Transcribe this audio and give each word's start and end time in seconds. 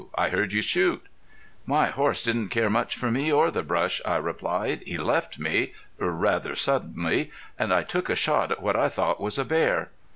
I 0.15 0.29
heard 0.29 0.51
you 0.51 0.63
shoot." 0.63 1.05
"My 1.67 1.85
horse 1.85 2.23
didn't 2.23 2.49
care 2.49 2.71
much 2.71 2.95
for 2.95 3.11
me 3.11 3.31
or 3.31 3.51
the 3.51 3.61
brush," 3.61 4.01
I 4.03 4.15
replied. 4.15 4.81
"He 4.87 4.97
left 4.97 5.37
me 5.37 5.73
rather 5.99 6.55
suddenly. 6.55 7.29
And 7.59 7.71
I 7.71 7.83
took 7.83 8.09
a 8.09 8.15
shot 8.15 8.51
at 8.51 8.63
what 8.63 8.75
I 8.75 8.89
thought 8.89 9.21
was 9.21 9.37
a 9.37 9.45
bear." 9.45 9.91